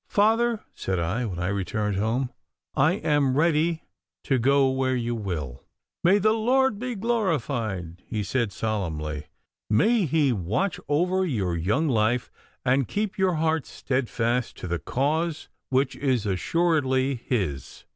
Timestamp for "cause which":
14.79-15.95